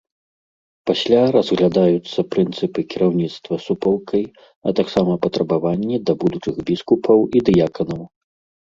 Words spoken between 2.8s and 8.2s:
кіраўніцтва суполкай, а таксама патрабаванні да будучых біскупаў і дыяканаў.